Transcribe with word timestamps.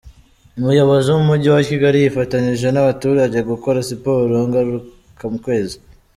Umuyobozi 0.59 1.07
w’umujyi 1.09 1.49
wa 1.55 1.61
Kigali 1.69 1.97
yifatanyije 1.99 2.67
n’abaturage 2.71 3.37
gukora 3.49 3.77
siporo 3.89 4.35
ngaruka 4.49 5.25
kwezi 5.45 5.77